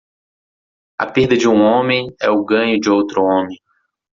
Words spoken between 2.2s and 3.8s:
o ganho de outro homem.